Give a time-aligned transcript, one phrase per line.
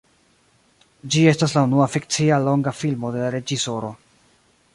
[1.15, 3.93] Ĝi estas la unua fikcia longa filmo de la reĝisoro.